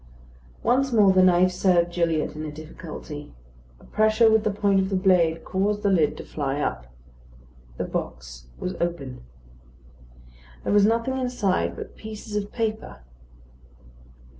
[0.63, 3.35] Once more the knife served Gilliatt in a difficulty.
[3.79, 6.87] A pressure with the point of the blade caused the lid to fly up.
[7.77, 9.21] The box was open.
[10.63, 13.03] There was nothing inside but pieces of paper.